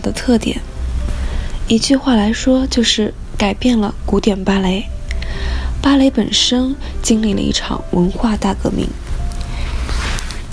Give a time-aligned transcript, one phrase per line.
[0.00, 0.60] 的特点，
[1.66, 4.86] 一句话来说，就是改变了古典芭蕾。
[5.80, 8.88] 芭蕾本身经历了一场文化大革命。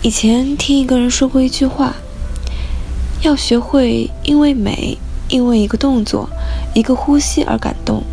[0.00, 1.94] 以前听一个人说过一句话：
[3.22, 4.96] 要学会因为美，
[5.28, 6.30] 因为一个动作、
[6.74, 8.04] 一个呼吸而感动，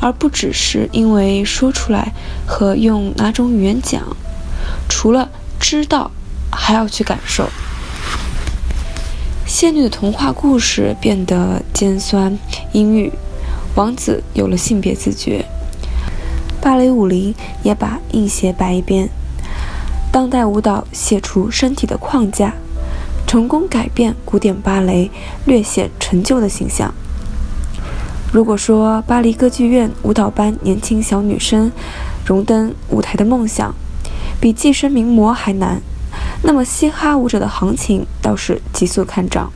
[0.00, 2.12] 而不只是因为说出来
[2.46, 4.02] 和用哪种语言讲。
[4.88, 5.28] 除了
[5.60, 6.10] 知道，
[6.50, 7.48] 还要去感受。
[9.54, 12.36] 仙女的童话故事变得尖酸
[12.72, 13.12] 阴郁，
[13.76, 15.44] 王子有了性别自觉，
[16.60, 19.08] 芭蕾舞林也把硬鞋摆一边，
[20.10, 22.52] 当代舞蹈卸除身体的框架，
[23.28, 25.08] 成功改变古典芭蕾
[25.44, 26.92] 略显陈旧的形象。
[28.32, 31.70] 如果说巴黎歌剧院舞蹈班年轻小女生
[32.26, 33.72] 荣登舞台的梦想，
[34.40, 35.80] 比跻身名模还难。
[36.46, 39.50] 那么，嘻哈舞者的行情倒是急速看涨。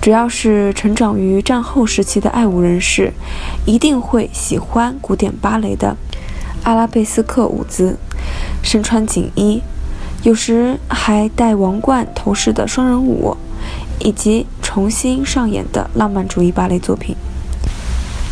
[0.00, 3.12] 只要是成长于战后时期的爱舞人士，
[3.66, 5.94] 一定会喜欢古典芭蕾的
[6.62, 7.98] 阿拉贝斯克舞姿，
[8.62, 9.60] 身穿锦衣，
[10.22, 13.36] 有时还戴王冠头饰的双人舞，
[13.98, 17.14] 以及重新上演的浪漫主义芭蕾作品。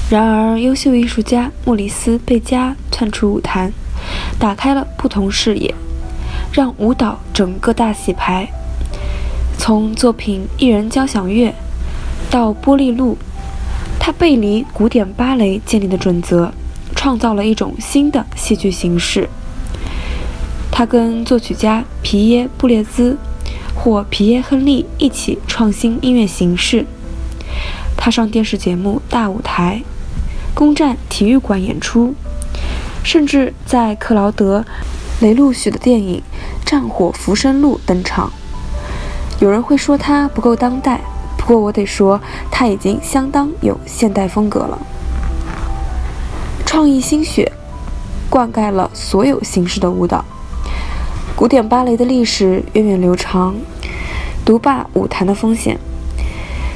[0.09, 3.73] 然而，优秀艺术家莫里斯·贝加窜出舞坛，
[4.39, 5.75] 打开了不同视野。
[6.55, 8.49] 让舞蹈整个大洗牌，
[9.59, 11.49] 从作品《一人交响乐》
[12.31, 13.15] 到《波丽露》，
[13.99, 16.53] 他背离古典芭蕾建立的准则，
[16.95, 19.29] 创造了一种新的戏剧形式。
[20.71, 23.19] 他跟作曲家皮耶·布列兹
[23.75, 26.87] 或皮耶·亨利一起创新音乐形式。
[27.97, 29.83] 他上电视节目《大舞台》，
[30.57, 32.15] 攻占体育馆演出，
[33.03, 34.61] 甚至在克劳德·
[35.21, 36.23] 雷路许的电影。
[36.75, 38.33] 战火浮生录登场，
[39.39, 41.01] 有人会说他不够当代，
[41.37, 42.21] 不过我得说
[42.51, 44.77] 他已经相当有现代风格了。
[46.67, 47.53] 创意心血
[48.29, 50.25] 灌溉了所有形式的舞蹈。
[51.37, 53.55] 古典芭蕾的历史源远流长，
[54.45, 55.79] 独霸舞坛的风险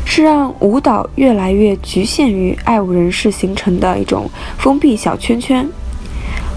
[0.05, 5.69] 是让舞蹈越来越局限于爱舞人士形成的一种封闭小圈圈。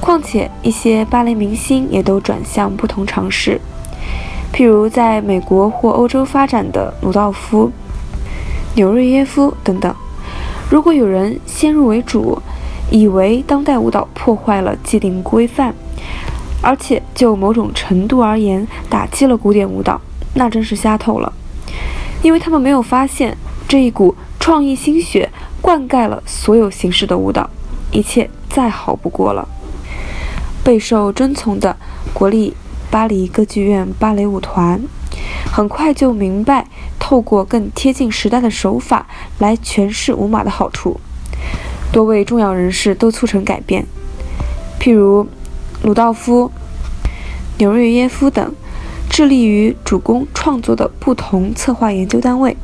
[0.02, 3.62] 况且，一些芭蕾明星也都转向不同尝试，
[4.52, 7.72] 譬如在美国或欧洲发展的鲁道夫、
[8.74, 9.96] 纽瑞耶夫等等。
[10.72, 12.42] 如果有人先入为主，
[12.90, 15.74] 以为当代舞蹈破坏了既定规范，
[16.64, 20.02] 而且就某种程度而言打击了古典舞蹈，
[20.34, 21.32] 那真是瞎透了。
[22.24, 23.38] 因为他们没有发现
[23.68, 25.30] 这一股创意心血
[25.62, 27.48] 灌溉了所有形式的舞蹈，
[27.92, 29.48] 一切再好不过了。
[30.64, 31.76] 备受尊崇的
[32.14, 32.56] 国立
[32.90, 34.82] 巴黎歌剧院芭蕾舞团，
[35.52, 36.68] 很快就明白
[37.00, 39.08] 透过更贴近时代的手法
[39.40, 41.00] 来诠释舞马的好处。
[41.92, 43.86] 多位重要人士都促成改变，
[44.80, 45.28] 譬如
[45.84, 46.52] 鲁道夫、
[47.58, 48.54] 纽瑞耶夫等，
[49.10, 52.56] 致力于主攻创作的不同策划研究单位，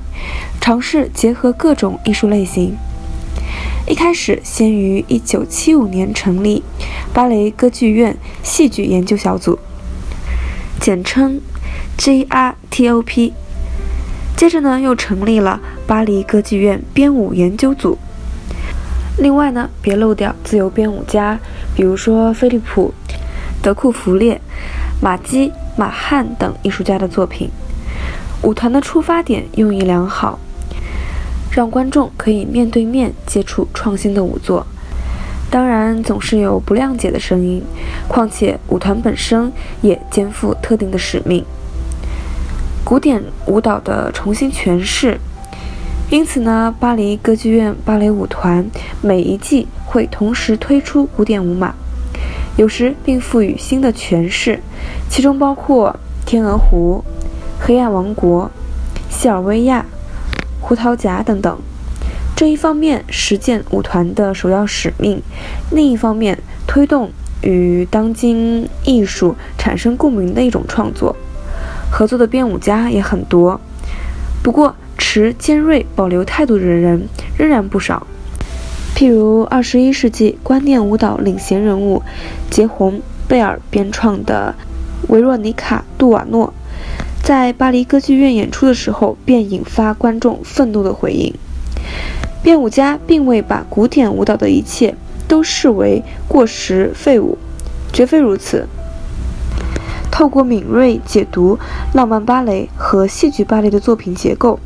[0.61, 2.77] 尝试结合各种艺术类型。
[3.87, 6.61] 一开始，先于1975年成立
[7.13, 9.57] 芭蕾歌剧院戏剧研究小组，
[10.77, 11.39] 简称
[11.97, 13.31] GRTOP。
[14.35, 17.97] 接着呢，又成立了巴黎歌剧院编舞研究组。
[19.17, 21.39] 另外呢，别漏掉自由编舞家，
[21.73, 22.93] 比如说菲利普·
[23.63, 24.41] 德库弗列、
[25.01, 25.47] 马基·
[25.77, 27.49] 马汉等艺术家的作品。
[28.43, 30.37] 舞团的出发点用意良好。
[31.57, 34.63] 让观众可以面对面接触创新的舞作，
[35.49, 37.63] 当然总是有不谅解的声音。
[38.07, 39.51] 况且舞团本身
[39.81, 41.43] 也肩负特定的使命——
[42.85, 45.19] 古典舞蹈的重新诠释。
[46.11, 48.63] 因此呢，巴黎歌剧院芭蕾舞团
[49.01, 51.73] 每一季会同时推出古典舞码，
[52.55, 54.59] 有时并赋予新的诠释，
[55.09, 55.89] 其中包括
[56.29, 57.03] 《天鹅湖》
[57.67, 58.43] 《黑暗王国》
[59.09, 59.83] 《西尔维亚、
[60.67, 61.57] 胡桃夹等等。
[62.35, 65.21] 这一方面实践舞团的首要使命，
[65.71, 66.37] 另一方面
[66.67, 67.09] 推动
[67.41, 71.15] 与当今艺术产生共鸣的一种创作。
[71.89, 73.61] 合作的编舞家也很多，
[74.43, 78.05] 不过持尖锐保留态度的人仍然不少。
[78.93, 82.03] 譬如二十一世纪观念舞蹈领衔人物
[82.49, 84.53] 杰洪·贝尔编创的
[85.07, 86.53] 维若尼卡·杜瓦诺，
[87.27, 91.33] 在巴黎歌剧院演出的时候便引发观众愤怒的回应。
[92.41, 94.95] 编舞家并未把古典舞蹈的一切
[95.27, 97.37] 都视为过时废物，
[97.91, 98.65] 绝非如此。
[100.09, 101.59] 透过敏锐解读
[101.93, 104.57] 浪漫芭蕾和戏剧芭蕾的作品结构，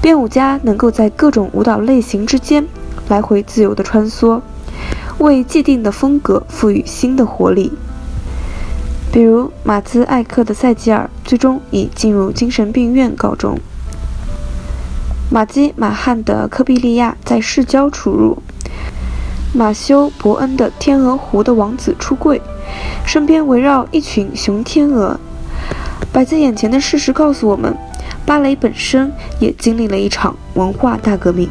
[0.00, 2.66] 编舞家能够在各种舞蹈类型之间
[3.10, 4.40] 来回自由地穿梭，
[5.18, 7.70] 为既定的风格赋予新的活力。
[9.12, 13.58] 比如马兹艾克的塞吉尔最终以进入精神病院告终。
[15.30, 18.42] 马基马汉的科比利亚在市郊出入，
[19.52, 22.40] 马修伯恩的天鹅湖的王子出柜，
[23.04, 25.20] 身边围绕一群雄天鹅。
[26.10, 27.76] 摆在眼前的事实告诉我们，
[28.24, 31.50] 芭蕾本身也经历了一场文化大革命。